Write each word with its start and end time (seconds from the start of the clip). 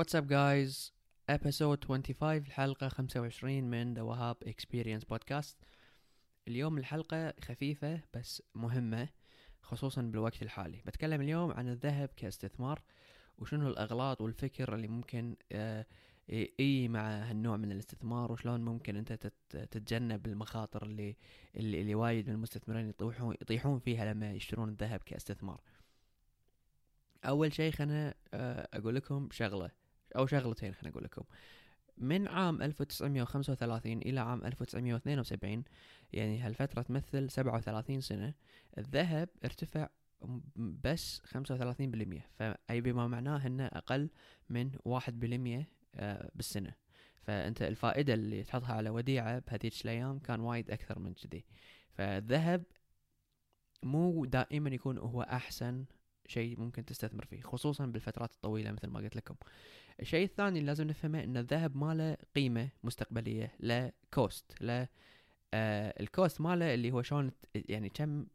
Up 0.00 0.26
guys? 0.26 0.92
Episode 1.28 1.84
25 1.84 2.36
الحلقة 2.36 2.88
25 2.88 3.64
من 3.64 3.94
The 3.94 3.98
وهاب 3.98 4.36
Experience 4.44 5.04
Podcast. 5.04 5.54
اليوم 6.48 6.78
الحلقة 6.78 7.34
خفيفة 7.44 8.00
بس 8.14 8.42
مهمة 8.54 9.08
خصوصا 9.62 10.02
بالوقت 10.02 10.42
الحالي. 10.42 10.82
بتكلم 10.86 11.20
اليوم 11.20 11.50
عن 11.50 11.68
الذهب 11.68 12.08
كاستثمار 12.16 12.82
وشنو 13.38 13.68
الأغلاط 13.68 14.20
والفكر 14.20 14.74
اللي 14.74 14.88
ممكن 14.88 15.36
آه، 15.52 15.86
إي 16.60 16.88
مع 16.88 17.30
هالنوع 17.30 17.56
من 17.56 17.72
الاستثمار 17.72 18.32
وشلون 18.32 18.60
ممكن 18.60 18.96
أنت 18.96 19.12
تتجنب 19.50 20.26
المخاطر 20.26 20.82
اللي 20.82 21.16
اللي, 21.56 21.80
اللي 21.80 21.94
وايد 21.94 22.28
من 22.28 22.34
المستثمرين 22.34 22.88
يطيحون 22.88 23.34
يطيحون 23.42 23.78
فيها 23.78 24.12
لما 24.12 24.32
يشترون 24.32 24.68
الذهب 24.68 25.00
كاستثمار. 25.00 25.60
أول 27.24 27.52
شيء 27.52 27.72
خلنا 27.72 28.14
آه، 28.34 28.68
أقول 28.74 28.94
لكم 28.94 29.28
شغلة. 29.32 29.79
أو 30.16 30.26
شغلتين 30.26 30.74
خلنا 30.74 30.90
أقول 30.92 31.04
لكم. 31.04 31.22
من 31.98 32.28
عام 32.28 32.62
1935 32.62 33.92
إلى 33.98 34.20
عام 34.20 34.44
1972 34.44 35.64
يعني 36.12 36.40
هالفترة 36.40 36.82
تمثل 36.82 37.30
37 37.30 38.00
سنة 38.00 38.34
الذهب 38.78 39.28
ارتفع 39.44 39.88
بس 40.56 41.22
35% 41.24 42.20
فأي 42.38 42.80
بما 42.80 43.08
معناه 43.08 43.46
إنه 43.46 43.66
أقل 43.66 44.10
من 44.48 44.70
1% 44.84 45.66
آه، 45.94 46.30
بالسنة. 46.34 46.74
فأنت 47.22 47.62
الفائدة 47.62 48.14
اللي 48.14 48.42
تحطها 48.42 48.74
على 48.74 48.90
وديعة 48.90 49.38
بهذيك 49.38 49.84
الأيام 49.84 50.18
كان 50.18 50.40
وايد 50.40 50.70
أكثر 50.70 50.98
من 50.98 51.14
كذي. 51.14 51.44
فالذهب 51.92 52.62
مو 53.82 54.24
دائما 54.24 54.70
يكون 54.70 54.98
هو 54.98 55.22
أحسن 55.22 55.84
شيء 56.30 56.60
ممكن 56.60 56.84
تستثمر 56.84 57.24
فيه 57.24 57.42
خصوصا 57.42 57.86
بالفترات 57.86 58.32
الطويلة 58.32 58.72
مثل 58.72 58.86
ما 58.86 59.00
قلت 59.00 59.16
لكم. 59.16 59.34
الشيء 60.00 60.24
الثاني 60.24 60.58
اللي 60.58 60.66
لازم 60.66 60.86
نفهمه 60.86 61.24
إن 61.24 61.36
الذهب 61.36 61.76
ما 61.76 61.94
له 61.94 62.16
قيمة 62.36 62.68
مستقبلية 62.84 63.54
لا 63.60 63.92
cost 64.14 64.54
لا 64.60 64.88
آه 65.54 65.94
ال 66.00 66.08
cost 66.08 66.40
ماله 66.40 66.74
اللي 66.74 66.92
هو 66.92 67.02
شلون 67.02 67.30
يعني 67.54 67.88
كم 67.88 68.26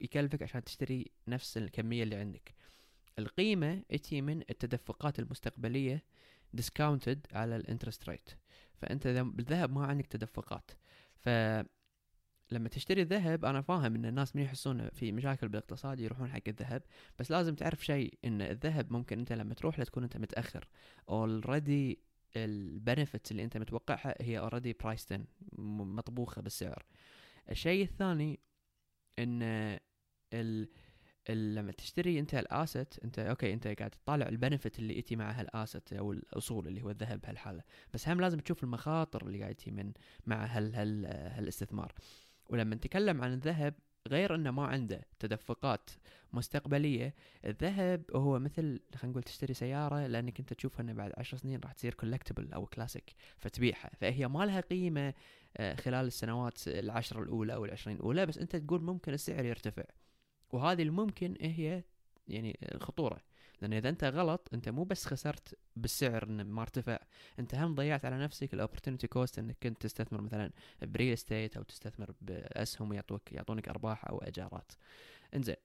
يكلفك 0.00 0.42
عشان 0.42 0.64
تشتري 0.64 1.10
نفس 1.28 1.56
الكمية 1.56 2.02
اللي 2.02 2.16
عندك. 2.16 2.54
القيمة 3.18 3.82
تجي 3.88 4.22
من 4.22 4.40
التدفقات 4.50 5.18
المستقبلية 5.18 6.02
discounted 6.52 7.26
على 7.32 7.56
ال 7.56 7.62
interest 7.62 8.08
rate 8.08 8.30
فأنت 8.74 9.06
بالذهب 9.06 9.72
ما 9.72 9.86
عندك 9.86 10.06
تدفقات. 10.06 10.70
ف 11.16 11.28
لما 12.50 12.68
تشتري 12.68 13.02
الذهب 13.02 13.44
أنا 13.44 13.60
فاهم 13.60 13.94
إن 13.94 14.04
الناس 14.04 14.36
من 14.36 14.42
يحسون 14.42 14.88
في 14.88 15.12
مشاكل 15.12 15.48
بالاقتصاد 15.48 16.00
يروحون 16.00 16.28
حق 16.28 16.42
الذهب 16.48 16.82
بس 17.18 17.30
لازم 17.30 17.54
تعرف 17.54 17.84
شيء 17.84 18.18
إن 18.24 18.42
الذهب 18.42 18.92
ممكن 18.92 19.18
أنت 19.18 19.32
لما 19.32 19.54
تروح 19.54 19.78
له 19.78 19.84
تكون 19.84 20.02
أنت 20.02 20.16
متأخر. 20.16 20.68
already 21.08 21.98
ال 22.36 22.46
benefits 22.46 23.30
اللي 23.30 23.44
أنت 23.44 23.56
متوقعها 23.56 24.14
هي 24.20 24.38
already 24.38 24.72
priced 24.72 25.11
in 25.11 25.24
مطبوخة 25.58 26.42
بالسعر. 26.42 26.86
الشيء 27.50 27.84
الثاني 27.84 28.40
إن 29.18 29.42
ال 30.32 30.68
لما 31.28 31.72
تشتري 31.72 32.18
أنت 32.18 32.34
ال 32.34 32.44
asset 32.44 32.94
أنت 33.04 33.18
أوكي 33.18 33.52
أنت 33.52 33.66
قاعد 33.66 33.90
تطالع 33.90 34.28
ال 34.28 34.34
benefit 34.34 34.78
اللي 34.78 34.98
يتي 34.98 35.16
مع 35.16 35.30
هال 35.30 35.48
asset 35.48 35.92
أو 35.92 36.12
الأصول 36.12 36.68
اللي 36.68 36.82
هو 36.82 36.90
الذهب 36.90 37.20
بهالحالة. 37.20 37.62
بس 37.94 38.08
هم 38.08 38.20
لازم 38.20 38.38
تشوف 38.38 38.64
المخاطر 38.64 39.26
اللي 39.26 39.40
قاعد 39.42 39.54
تجي 39.54 39.70
من 39.70 39.92
مع 40.26 40.44
هال 40.44 40.74
هال 40.74 41.06
هالاستثمار. 41.06 41.94
ولما 42.48 42.74
نتكلم 42.74 43.22
عن 43.22 43.32
الذهب 43.32 43.74
غير 44.08 44.34
إنه 44.34 44.50
ما 44.50 44.66
عنده 44.66 45.04
تدفقات 45.18 45.90
مستقبلية 46.32 47.14
الذهب 47.44 48.02
هو 48.14 48.38
مثل 48.38 48.80
خلينا 48.94 49.10
نقول 49.10 49.22
تشتري 49.22 49.54
سيارة 49.54 50.06
لأنك 50.06 50.40
أنت 50.40 50.52
تشوف 50.52 50.80
إنه 50.80 50.92
بعد 50.92 51.12
عشر 51.18 51.36
سنين 51.36 51.60
راح 51.60 51.72
تصير 51.72 51.94
كولكتبل 51.94 52.52
أو 52.52 52.66
كلاسيك 52.66 53.14
فتبيعها. 53.36 53.90
فهي 53.96 54.28
ما 54.28 54.44
لها 54.44 54.60
قيمة 54.60 55.14
آه، 55.56 55.74
خلال 55.74 56.06
السنوات 56.06 56.68
العشر 56.68 57.22
الأولى 57.22 57.54
أو 57.54 57.64
العشرين 57.64 57.96
الأولى 57.96 58.26
بس 58.26 58.38
أنت 58.38 58.56
تقول 58.56 58.82
ممكن 58.82 59.12
السعر 59.12 59.44
يرتفع. 59.44 59.84
وهذه 60.52 60.82
الممكن 60.82 61.36
هي 61.40 61.82
يعني 62.28 62.58
الخطورة. 62.74 63.20
لأن 63.62 63.72
إذا 63.72 63.88
أنت 63.88 64.04
غلط 64.04 64.48
أنت 64.54 64.68
مو 64.68 64.84
بس 64.84 65.06
خسرت 65.06 65.58
بالسعر 65.76 66.26
ما 66.26 66.62
ارتفع 66.62 66.98
أنت 67.38 67.54
هم 67.54 67.74
ضيعت 67.74 68.04
على 68.04 68.18
نفسك 68.18 68.54
ال 68.54 68.58
opportunity 68.58 69.06
cost 69.06 69.38
إنك 69.38 69.56
كنت 69.62 69.82
تستثمر 69.82 70.20
مثلا 70.20 70.50
ب 70.82 70.88
real 70.88 71.12
estate 71.12 71.56
أو 71.56 71.62
تستثمر 71.62 72.14
بأسهم 72.20 72.90
ويعطوك 72.90 73.32
يعطونك 73.32 73.68
أرباح 73.68 74.08
أو 74.08 74.18
إجارات 74.18 74.72
إنزين. 75.34 75.56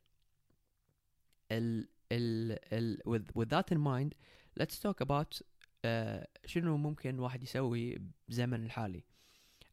ال 1.51 1.87
ال 2.11 2.57
ال 2.73 2.97
with, 3.07 3.41
with 3.41 3.49
that 3.49 3.75
in 3.75 3.79
mind 3.79 4.15
let's 4.61 4.79
talk 4.79 5.05
about 5.05 5.41
uh, 5.85 6.25
شنو 6.45 6.77
ممكن 6.77 7.19
واحد 7.19 7.43
يسوي 7.43 8.01
بزمن 8.29 8.63
الحالي. 8.65 9.03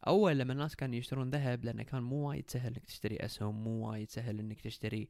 أول 0.07 0.39
لما 0.39 0.53
الناس 0.53 0.75
كانوا 0.75 0.95
يشترون 0.95 1.29
ذهب 1.29 1.65
لأنه 1.65 1.83
كان 1.83 2.03
مو 2.03 2.29
وايد 2.29 2.49
سهل 2.49 2.67
إنك 2.67 2.85
تشتري 2.85 3.17
أسهم 3.17 3.63
مو 3.63 3.89
وايد 3.89 4.09
سهل 4.09 4.39
إنك 4.39 4.61
تشتري 4.61 5.09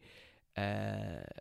آه 0.57 1.38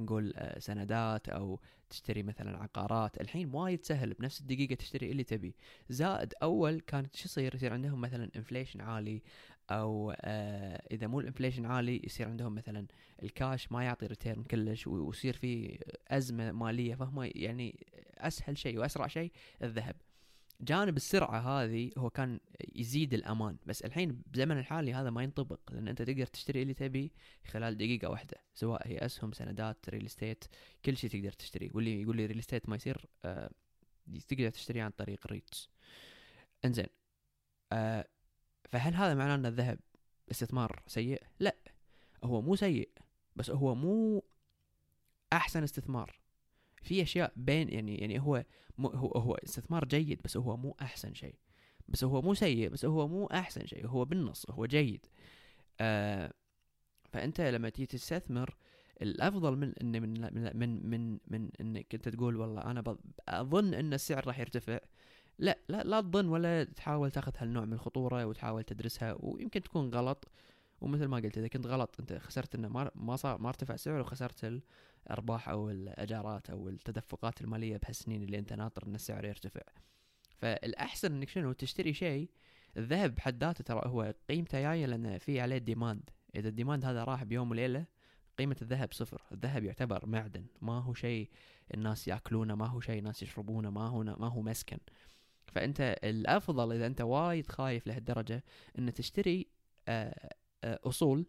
نقول 0.00 0.32
آه، 0.36 0.58
سندات 0.58 1.28
أو 1.28 1.60
تشتري 1.90 2.22
مثلا 2.22 2.62
عقارات. 2.62 3.20
الحين 3.20 3.54
وايد 3.54 3.84
سهل 3.84 4.14
بنفس 4.14 4.40
الدقيقة 4.40 4.74
تشتري 4.74 5.10
اللي 5.10 5.24
تبي. 5.24 5.54
زائد 5.90 6.34
أول 6.42 6.80
كانت 6.80 7.16
شو 7.16 7.24
يصير؟ 7.24 7.54
يصير 7.54 7.72
عندهم 7.72 8.00
مثلا 8.00 8.30
inflation 8.36 8.80
عالي 8.80 9.22
أو 9.70 10.14
آه 10.20 10.82
إذا 10.90 11.06
مو 11.06 11.20
ال 11.20 11.25
inflation 11.25 11.66
عالي 11.66 12.00
يصير 12.04 12.28
عندهم 12.28 12.54
مثلا 12.54 12.86
الكاش 13.22 13.72
ما 13.72 13.84
يعطي 13.84 14.06
return 14.06 14.42
كلش 14.42 14.86
ويصير 14.86 15.34
في 15.36 15.78
أزمة 16.08 16.52
مالية. 16.52 16.94
فهم 16.94 17.30
يعني 17.34 17.86
أسهل 18.18 18.58
شيء 18.58 18.78
وأسرع 18.78 19.06
شيء 19.06 19.32
الذهب. 19.62 19.96
جانب 20.60 20.96
السرعة 20.96 21.38
هذه 21.40 21.90
هو 21.98 22.10
كان 22.10 22.40
يزيد 22.74 23.14
الأمان. 23.14 23.56
بس 23.66 23.82
الحين 23.82 24.22
بزمن 24.26 24.58
الحالي 24.58 24.94
هذا 24.94 25.10
ما 25.10 25.22
ينطبق 25.22 25.60
لأن 25.72 25.88
أنت 25.88 26.02
تقدر 26.02 26.26
تشتري 26.26 26.62
اللي 26.62 26.74
تبي 26.74 27.12
خلال 27.46 27.76
دقيقة 27.76 28.10
واحدة 28.10 28.36
سواء 28.54 28.88
هي 28.88 28.98
أسهم 28.98 29.32
سندات 29.32 29.88
real 29.88 30.06
estate 30.06 30.44
كل 30.84 30.96
شيء 30.96 31.10
تقدر 31.10 31.32
تشتريه 31.32 31.70
واللي 31.74 32.02
يقول 32.02 32.16
لي 32.16 32.26
real 32.26 32.38
estate 32.38 32.68
ما 32.68 32.76
يصير 32.76 33.06
آه 33.24 33.50
تقدر 34.28 34.50
تشتريه 34.50 34.82
عن 34.82 34.90
طريق 34.90 35.26
REITs 35.26 35.68
إنزين 36.64 36.86
آه 37.72 38.08
فهل 38.68 38.94
هذا 38.94 39.14
معناه 39.14 39.34
أن 39.34 39.46
الذهب 39.46 39.78
استثمار 40.30 40.82
سيء؟ 40.86 41.22
لا 41.40 41.56
هو 42.24 42.42
مو 42.42 42.56
سيء 42.56 42.90
بس 43.36 43.50
هو 43.50 43.74
مو 43.74 44.24
أحسن 45.32 45.62
استثمار. 45.62 46.19
في 46.82 47.02
أشياء 47.02 47.32
بين 47.36 47.68
يعني 47.68 47.96
يعني 47.96 48.20
هو 48.20 48.44
مو 48.78 48.88
هو 48.88 49.08
هو 49.08 49.34
استثمار 49.34 49.84
جيد 49.84 50.20
بس 50.24 50.36
هو 50.36 50.56
مو 50.56 50.76
أحسن 50.82 51.14
شيء. 51.14 51.34
بس 51.88 52.04
هو 52.04 52.22
مو 52.22 52.34
سيء 52.34 52.68
بس 52.68 52.84
هو 52.84 53.08
مو 53.08 53.26
أحسن 53.26 53.66
شيء 53.66 53.86
هو 53.86 54.04
بالنص 54.04 54.46
هو 54.50 54.66
جيد. 54.66 55.06
آه 55.80 56.32
فأنت 57.12 57.40
لما 57.40 57.68
تيجي 57.68 57.86
تستثمر 57.86 58.56
الأفضل 59.02 59.56
من 59.56 59.72
إن 59.82 60.02
من 60.02 60.20
من 60.34 60.56
من 60.58 60.90
من, 60.90 61.18
من 61.28 61.50
انك 61.60 61.94
انت 61.94 62.08
تقول 62.08 62.36
والله 62.36 62.62
أنا 62.62 62.96
أظن 63.28 63.74
إن 63.74 63.94
السعر 63.94 64.26
راح 64.26 64.38
يرتفع. 64.38 64.78
لا 65.38 65.58
لا 65.68 65.82
لا 65.82 66.00
تظن 66.00 66.28
ولا 66.28 66.64
تحاول 66.64 67.10
تاخذ 67.10 67.32
هالنوع 67.38 67.64
من 67.64 67.72
الخطورة 67.72 68.26
وتحاول 68.26 68.64
تدرسها 68.64 69.16
ويمكن 69.20 69.62
تكون 69.62 69.90
غلط. 69.94 70.28
ومثل 70.80 71.04
ما 71.04 71.16
قلت 71.16 71.38
إذا 71.38 71.48
كنت 71.48 71.66
غلط 71.66 71.96
أنت 72.00 72.12
خسرت 72.12 72.54
إنه 72.54 72.68
ما 72.68 72.90
ما 72.94 73.16
صار 73.16 73.40
ما 73.40 73.48
ارتفع 73.48 73.76
سعره 73.76 74.00
وخسرت 74.00 74.62
الأرباح 75.06 75.48
أو 75.48 75.70
الاجارات 75.70 76.50
أو 76.50 76.68
التدفقات 76.68 77.40
المالية 77.40 77.76
بهالسنين 77.76 78.22
اللي 78.22 78.38
أنت 78.38 78.52
ناطر 78.52 78.86
إن 78.86 78.94
السعر 78.94 79.24
يرتفع. 79.24 79.62
فالأحسن 80.38 81.12
إنك 81.12 81.28
شنو؟ 81.28 81.52
تشتري 81.52 81.92
شيء 81.92 82.30
الذهب 82.76 83.14
بحد 83.14 83.44
ذاته 83.44 83.64
ترى 83.64 83.82
هو 83.86 84.14
قيمته 84.28 84.60
جاية 84.60 84.86
لأن 84.86 85.18
في 85.18 85.40
عليه 85.40 85.58
demand 85.58 86.10
إذا 86.36 86.48
ال 86.48 86.53
demand 86.53 86.84
هذا 86.84 87.04
راح 87.04 87.24
بيوم 87.24 87.50
وليلة 87.50 87.84
قيمة 88.38 88.56
الذهب 88.62 88.92
صفر. 88.92 89.22
الذهب 89.32 89.64
يعتبر 89.64 90.06
معدن. 90.06 90.46
ما 90.62 90.78
هو 90.78 90.94
شيء 90.94 91.30
الناس 91.74 92.08
يأكلونه 92.08 92.54
ما 92.54 92.66
هو 92.66 92.80
شيء 92.80 92.98
الناس 92.98 93.22
يشربونه 93.22 93.70
ما 93.70 93.88
هو 93.88 94.02
ما 94.02 94.28
هو 94.28 94.42
مسكن. 94.42 94.78
فأنت 95.46 95.98
الأفضل 96.04 96.72
إذا 96.72 96.86
أنت 96.86 97.00
وايد 97.00 97.46
خايف 97.46 97.86
لهالدرجة 97.86 98.44
إن 98.78 98.94
تشتري 98.94 99.46
آه 99.88 100.30
آه، 100.64 100.80
أصول 100.84 101.26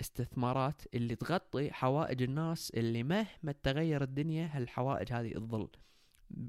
استثمارات 0.00 0.82
اللي 0.94 1.16
تغطي 1.16 1.72
حوائج 1.72 2.22
الناس 2.22 2.70
اللي 2.70 3.02
مهما 3.02 3.52
تغير 3.62 4.02
الدنيا 4.02 4.50
هالحوائج 4.52 5.12
هذه 5.12 5.32
تظل. 5.32 5.68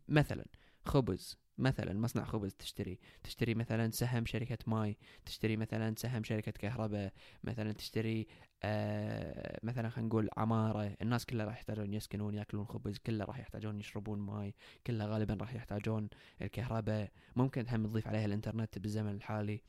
مثلا 0.08 0.46
خبز 0.86 1.38
مثلا 1.58 1.94
مصنع 2.00 2.26
خبز 2.26 2.54
تشتري. 2.54 3.00
تشتري 3.24 3.56
مثلا 3.56 3.92
سهم 3.92 4.26
شركة 4.26 4.58
ماي. 4.68 4.98
تشتري 5.26 5.58
مثلا 5.58 5.96
سهم 5.98 6.24
شركة 6.24 6.52
كهرباء. 6.52 7.14
مثلا 7.44 7.72
تشتري 7.72 8.28
آه 8.64 9.60
مثلا 9.64 9.90
خلينا 9.90 10.08
نقول 10.08 10.30
عمارة. 10.38 10.98
الناس 11.02 11.26
كلها 11.26 11.46
راح 11.46 11.54
يحتاجون 11.58 11.94
يسكنون 11.94 12.34
ياكلون 12.34 12.66
خبز. 12.66 12.98
كلها 12.98 13.26
راح 13.26 13.40
يحتاجون 13.40 13.80
يشربون 13.80 14.20
ماي. 14.20 14.56
كلها 14.88 15.08
غالبا 15.08 15.34
راح 15.34 15.54
يحتاجون 15.54 16.10
الكهرباء. 16.42 17.12
ممكن 17.36 17.66
هم 17.70 17.88
تضيف 17.88 18.08
عليها 18.08 18.26
الإنترنت 18.26 18.80
بالزمن 18.80 19.12
الحالي. 19.12 19.62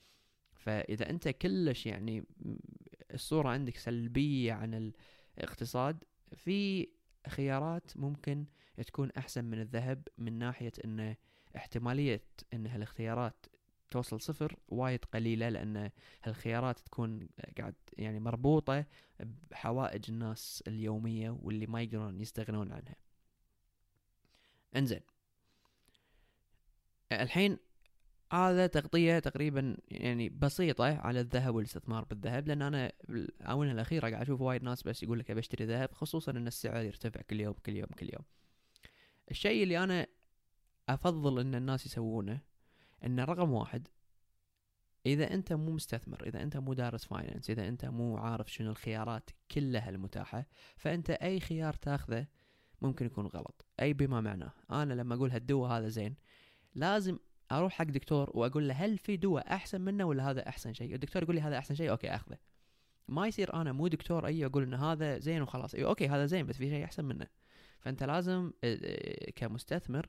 فإذا 0.53 1.11
أنت 1.11 1.29
كلش 1.29 1.87
يعني 1.87 2.25
الصورة 3.15 3.49
عندك 3.49 3.77
سلبية 3.77 4.53
عن 4.53 4.93
الاقتصاد 5.39 6.05
في 6.37 6.89
خيارات 7.29 7.97
ممكن 7.97 8.47
تكون 8.87 9.11
أحسن 9.11 9.45
من 9.45 9.61
الذهب 9.61 10.09
من 10.19 10.39
ناحية 10.39 10.73
انه 10.85 11.17
احتمالية 11.57 12.23
إن 12.55 12.67
هالاختيارات 12.67 13.47
توصل 13.91 14.21
صفر 14.21 14.57
وايد 14.69 15.05
قليلة 15.05 15.49
لأن 15.49 15.91
هالخيارات 16.23 16.79
تكون 16.79 17.29
قاعد 17.59 17.75
يعني 17.99 18.21
مربوطة 18.21 18.85
بحوائج 19.51 20.05
الناس 20.09 20.65
اليومية 20.67 21.31
واللي 21.31 21.67
ما 21.67 21.83
يقدرون 21.83 22.21
يستغنون 22.21 22.73
عنها. 22.73 22.97
إنزين. 24.77 25.01
الحين 27.13 27.59
هذا 28.33 28.67
تغطية 28.67 29.19
تقريبا 29.19 29.77
يعني 29.89 30.29
بسيطة 30.29 30.97
على 30.97 31.21
الذهب 31.21 31.55
والاستثمار 31.55 32.05
بالذهب 32.05 32.49
لأن 32.49 32.63
أنا 32.63 32.93
بالآونة 33.09 33.73
الأخيرة 33.73 34.11
قاعد 34.11 34.23
أشوف 34.23 34.41
وايد 34.41 34.63
ناس 34.63 34.83
بس 34.83 35.03
يقول 35.03 35.19
لك 35.19 35.31
أبي 35.31 35.41
أشتري 35.41 35.65
ذهب 35.65 35.93
خصوصا 35.93 36.33
أن 36.33 36.47
السعر 36.47 36.83
يرتفع 36.83 37.21
كل 37.21 37.41
يوم 37.41 37.55
كل 37.67 37.77
يوم 37.77 37.89
كل 37.99 38.07
يوم. 38.07 38.25
الشيء 39.31 39.63
اللي 39.63 39.85
أنا 39.85 40.07
أفضل 40.89 41.41
أن 41.41 41.55
الناس 41.55 41.87
يسوونه 41.87 42.41
أن 43.05 43.21
رقم 43.21 43.53
واحد 43.53 43.89
إذا 45.07 45.35
أنت 45.35 45.53
مو 45.53 45.73
مستثمر 45.73 46.27
إذا 46.27 46.43
أنت 46.43 46.57
مو 46.57 46.75
دارس 46.75 47.05
finance 47.05 47.51
إذا 47.51 47.69
أنت 47.69 47.85
مو 47.85 48.17
عارف 48.17 48.53
شنو 48.53 48.71
الخيارات 48.71 49.31
كلها 49.51 49.91
المتاحة 49.91 50.47
فأنت 50.77 51.11
أي 51.11 51.41
خيار 51.41 51.75
تاخذه 51.75 52.27
ممكن 52.83 53.07
يكون 53.07 53.27
غلط 53.27 53.67
أي 53.81 53.93
بما 53.93 54.21
معناه. 54.21 54.53
أنا 54.71 54.95
لما 54.95 55.15
أقول 55.15 55.31
هالدواء 55.31 55.71
هذا 55.71 55.89
زين 55.89 56.15
لازم 56.75 57.19
أروح 57.53 57.73
حق 57.73 57.85
دكتور 57.85 58.31
وأقول 58.35 58.69
له 58.69 58.75
هل 58.75 58.99
في 58.99 59.17
دواء 59.17 59.53
أحسن 59.55 59.81
منه 59.81 60.05
ولا 60.05 60.31
هذا 60.31 60.49
أحسن 60.49 60.73
شيء؟ 60.73 60.95
الدكتور 60.95 61.23
يقول 61.23 61.35
لي 61.35 61.41
هذا 61.41 61.59
أحسن 61.59 61.75
شيء 61.75 61.91
أوكي 61.91 62.15
أخذه. 62.15 62.39
ما 63.09 63.27
يصير 63.27 63.55
أنا 63.55 63.73
مو 63.73 63.89
دكتور 63.89 64.27
أي 64.27 64.47
أقول 64.47 64.63
ان 64.63 64.75
هذا 64.75 65.19
زين 65.19 65.43
وخلاص. 65.43 65.75
أيوة 65.75 65.89
أوكي 65.89 66.09
هذا 66.09 66.27
زين 66.27 66.47
بس 66.47 66.57
في 66.57 66.71
شيء 66.71 66.85
أحسن 66.85 67.05
منه. 67.05 67.27
فأنت 67.81 68.03
لازم 68.03 68.53
آه، 68.65 68.79
آه، 68.85 69.31
كمستثمر 69.31 70.09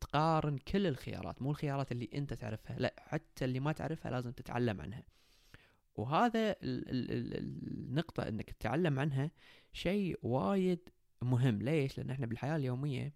تقارن 0.00 0.58
كل 0.58 0.86
الخيارات 0.86 1.42
مو 1.42 1.50
الخيارات 1.50 1.92
اللي 1.92 2.10
أنت 2.14 2.34
تعرفها 2.34 2.78
لا 2.78 2.94
حتى 2.98 3.44
اللي 3.44 3.60
ما 3.60 3.72
تعرفها 3.72 4.10
لازم 4.10 4.32
تتعلم 4.32 4.80
عنها. 4.80 5.02
وهذا 5.96 6.56
النقطة 6.62 8.28
إنك 8.28 8.50
تتعلم 8.50 8.98
عنها 8.98 9.30
شيء 9.72 10.18
وايد 10.22 10.88
مهم. 11.22 11.58
ليش؟ 11.62 11.98
لأن 11.98 12.10
إحنا 12.10 12.26
بالحياة 12.26 12.56
اليومية 12.56 13.14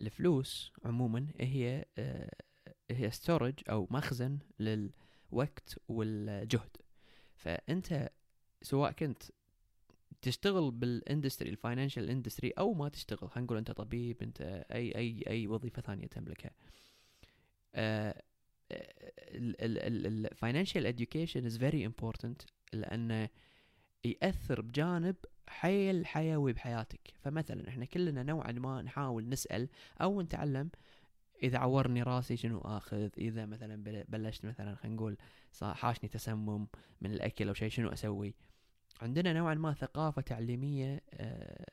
الفلوس 0.00 0.72
عموما 0.84 1.26
هي 1.40 1.84
آه، 1.98 2.30
هي 2.90 3.10
ستورج 3.10 3.54
أو 3.70 3.86
مخزن 3.90 4.38
للوقت 4.60 5.78
والجهد. 5.88 6.76
فأنت 7.34 8.10
سواء 8.62 8.92
كنت 8.92 9.22
تشتغل 10.22 10.70
بال 10.70 10.86
industry 10.86 11.50
ال 11.50 11.56
financial 11.56 12.10
industry 12.10 12.50
أو 12.50 12.74
ما 12.74 12.88
تشتغل 12.88 13.30
خلينا 13.30 13.44
نقول 13.46 13.58
أنت 13.58 13.70
طبيب 13.70 14.22
أنت 14.22 14.40
أي 14.72 14.94
أي 14.96 15.24
أي 15.26 15.46
وظيفة 15.46 15.82
ثانية 15.82 16.06
تملكها. 16.06 16.50
ال 19.32 19.48
financial 19.48 20.94
education 20.96 21.44
is 21.46 21.58
very 21.58 21.86
important 21.86 22.42
لأنه 22.72 23.28
يأثر 24.04 24.60
بجانب 24.60 25.16
حيل 25.48 26.06
حيوي 26.06 26.52
بحياتك. 26.52 27.14
فمثلا 27.20 27.68
إحنا 27.68 27.84
كلنا 27.84 28.22
نوعا 28.22 28.52
ما 28.52 28.82
نحاول 28.82 29.28
نسأل 29.28 29.68
أو 30.00 30.22
نتعلم 30.22 30.70
إذا 31.42 31.58
عورني 31.58 32.02
راسي 32.02 32.36
شنو 32.36 32.58
آخذ 32.58 33.08
إذا 33.18 33.46
مثلا 33.46 34.04
بلشت 34.08 34.44
مثلا 34.44 34.74
خلينا 34.74 34.96
نقول 34.96 35.16
حاشني 35.62 36.08
تسمم 36.08 36.66
من 37.00 37.12
الأكل 37.12 37.48
أو 37.48 37.54
شيء 37.54 37.68
شنو 37.68 37.88
أسوي. 37.88 38.34
عندنا 39.02 39.32
نوعا 39.32 39.54
ما 39.54 39.74
ثقافة 39.74 40.22
تعليمية 40.22 41.00
آه، 41.14 41.66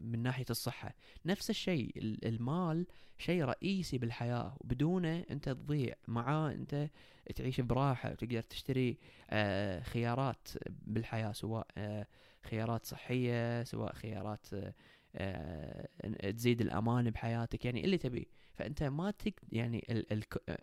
من 0.00 0.22
ناحية 0.22 0.44
الصحة. 0.50 0.94
نفس 1.26 1.50
الشيء 1.50 1.92
المال 2.24 2.86
شيء 3.18 3.44
رئيسي 3.44 3.98
بالحياة. 3.98 4.56
وبدونه 4.60 5.24
أنت 5.30 5.48
تضيع 5.48 5.94
معاه 6.08 6.52
أنت 6.52 6.90
تعيش 7.36 7.60
براحة 7.60 8.10
وتقدر 8.10 8.42
تشتري 8.42 8.98
آه، 9.30 9.80
خيارات 9.80 10.48
بالحياة 10.68 11.32
سواء 11.32 11.66
آه، 11.78 12.06
خيارات 12.44 12.86
صحية 12.86 13.62
سواء 13.64 13.94
خيارات 13.94 14.46
تزيد 16.36 16.60
الأمان 16.60 17.10
بحياتك 17.10 17.64
يعني 17.64 17.84
اللي 17.84 17.98
تبيه. 17.98 18.24
فأنت 18.54 18.82
ما 18.82 19.10
تك 19.10 19.40
يعني 19.52 19.86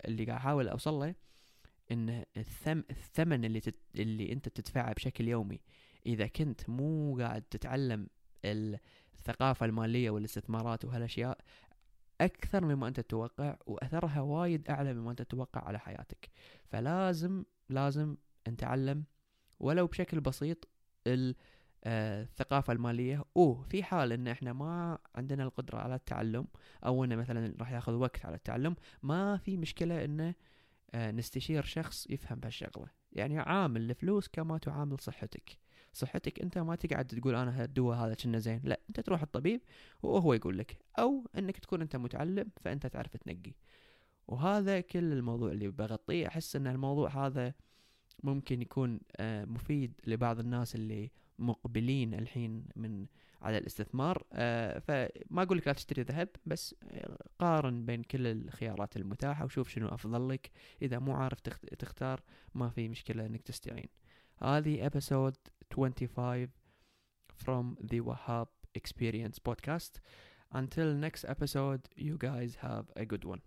اللي 0.05 0.25
قاعد 0.25 0.29
أحاول 0.29 0.67
أوصل 0.67 0.93
له 0.93 1.15
إن 1.91 2.23
الثم 2.37 2.81
الثمن 2.89 3.45
اللي 3.45 3.59
تت 3.59 3.75
اللي 3.95 4.31
أنت 4.31 4.49
تدفعه 4.49 4.93
بشكل 4.93 5.27
يومي 5.27 5.59
إذا 6.05 6.27
كنت 6.27 6.69
مو 6.69 7.17
قاعد 7.17 7.41
تتعلم 7.41 8.07
الثقافة 8.45 9.65
المالية 9.65 10.09
والاستثمارات 10.09 10.85
وهالأشياء 10.85 11.37
أكثر 12.21 12.65
مما 12.65 12.87
أنت 12.87 12.99
تتوقع 12.99 13.57
وأثرها 13.65 14.21
وايد 14.21 14.69
أعلى 14.69 14.93
مما 14.93 15.11
أنت 15.11 15.21
تتوقع 15.21 15.61
على 15.61 15.79
حياتك. 15.79 16.29
فلازم 16.65 17.43
لازم 17.69 18.17
نتعلم 18.47 19.03
ولو 19.59 19.87
بشكل 19.87 20.21
بسيط 20.21 20.67
الثقافة 21.85 22.73
المالية. 22.73 23.23
وفي 23.35 23.83
حال 23.83 24.11
إن 24.11 24.27
إحنا 24.27 24.53
ما 24.53 24.97
عندنا 25.15 25.43
القدرة 25.43 25.77
على 25.77 25.95
التعلم 25.95 26.47
أو 26.85 27.03
إنه 27.03 27.15
مثلا 27.15 27.55
راح 27.59 27.71
ياخذ 27.71 27.93
وقت 27.93 28.25
على 28.25 28.35
التعلم 28.35 28.75
ما 29.03 29.37
في 29.37 29.57
مشكلة 29.57 30.05
إنه 30.05 30.35
آه، 30.93 31.11
نستشير 31.11 31.63
شخص 31.63 32.07
يفهم 32.09 32.39
بهالشغلة. 32.39 32.87
يعني 33.11 33.39
عامل 33.39 33.89
الفلوس 33.89 34.27
كما 34.27 34.57
تعامل 34.57 34.99
صحتك. 34.99 35.57
صحتك 35.93 36.41
أنت 36.41 36.57
ما 36.57 36.75
تقعد 36.75 37.05
تقول 37.05 37.35
أنا 37.35 37.63
الدواء 37.63 37.97
هذا 37.97 38.13
كنا 38.13 38.39
زين. 38.39 38.61
لا 38.63 38.79
أنت 38.89 38.99
تروح 38.99 39.21
الطبيب 39.21 39.61
وهو 40.03 40.33
يقول 40.33 40.57
لك. 40.57 40.77
أو 40.99 41.27
إنك 41.37 41.57
تكون 41.59 41.81
أنت 41.81 41.95
متعلم 41.95 42.49
فأنت 42.61 42.87
تعرف 42.87 43.17
تنقي. 43.17 43.53
وهذا 44.27 44.81
كل 44.81 45.13
الموضوع 45.13 45.51
اللي 45.51 45.67
بغطيه. 45.67 46.27
أحس 46.27 46.55
إن 46.55 46.67
الموضوع 46.67 47.27
هذا 47.27 47.53
ممكن 48.23 48.61
يكون 48.61 48.99
آه، 49.17 49.45
مفيد 49.45 50.01
لبعض 50.07 50.39
الناس 50.39 50.75
اللي 50.75 51.11
مقبلين 51.39 52.13
الحين 52.13 52.65
من 52.75 53.05
على 53.41 53.57
الاستثمار 53.57 54.23
آه، 54.33 54.79
فما 54.79 55.43
أقول 55.43 55.57
لك 55.57 55.67
لا 55.67 55.73
تشتري 55.73 56.01
ذهب 56.01 56.29
بس 56.45 56.75
قارن 57.39 57.85
بين 57.85 58.03
كل 58.03 58.27
الخيارات 58.27 58.97
المتاحة 58.97 59.45
وشوف 59.45 59.69
شنو 59.69 59.87
أفضل 59.87 60.29
لك 60.29 60.51
إذا 60.81 60.99
مو 60.99 61.13
عارف 61.13 61.39
تختار 61.79 62.21
ما 62.55 62.69
في 62.69 62.89
مشكلة 62.89 63.25
إنك 63.25 63.41
تستعين 63.41 63.89
هذه 64.37 64.85
ابيسود 64.85 65.35
25 65.73 66.47
from 67.39 67.77
the 67.81 68.01
Wahab 68.01 68.47
Experience 68.75 69.39
podcast. 69.39 69.99
Until 70.51 70.93
next 70.93 71.25
episode, 71.27 71.87
you 71.95 72.17
guys 72.17 72.57
have 72.61 72.85
a 72.95 73.05
good 73.05 73.23
one. 73.23 73.41